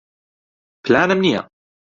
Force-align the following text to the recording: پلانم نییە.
پلانم 0.83 1.19
نییە. 1.23 1.41